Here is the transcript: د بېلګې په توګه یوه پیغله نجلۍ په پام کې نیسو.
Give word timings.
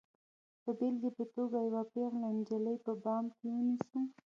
د 0.63 0.65
بېلګې 0.77 1.11
په 1.17 1.23
توګه 1.33 1.57
یوه 1.67 1.81
پیغله 1.93 2.27
نجلۍ 2.37 2.77
په 2.85 2.93
پام 3.03 3.25
کې 3.37 3.47
نیسو. 3.67 3.99